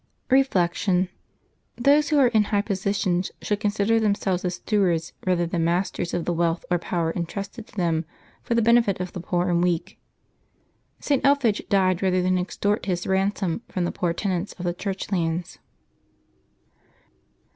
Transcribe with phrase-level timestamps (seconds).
[0.31, 1.09] Reflection.—
[1.87, 6.25] Those who are in high positions should consider themselves as stewards rather than masters of
[6.25, 8.05] the wealth or power intrusted to them
[8.41, 9.99] for the benefit of the poor and weak.
[10.99, 11.23] St.
[11.23, 15.59] Elphege died rather than extort his ransom from the poor tenants of the Church lands.